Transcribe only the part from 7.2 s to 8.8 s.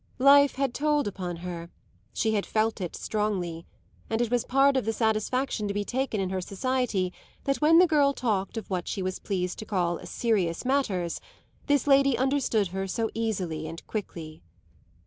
that when the girl talked of